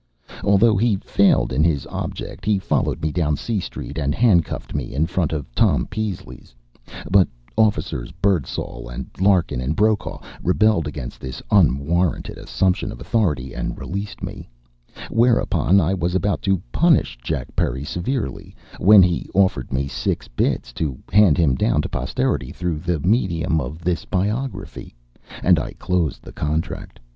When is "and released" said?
13.53-14.23